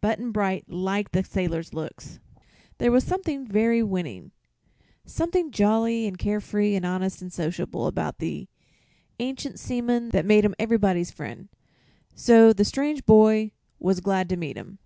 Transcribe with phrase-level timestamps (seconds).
[0.00, 2.20] Button Bright liked the sailor's looks.
[2.78, 4.30] There was something very winning
[5.04, 8.46] something jolly and care free and honest and sociable about the
[9.18, 11.48] ancient seaman that made him everybody's friend;
[12.14, 13.50] so the strange boy
[13.80, 14.78] was glad to meet him.